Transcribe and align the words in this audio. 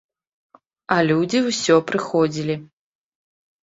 А 0.95 0.97
людзі 1.11 1.43
ўсё 1.51 1.75
прыходзілі. 1.93 2.55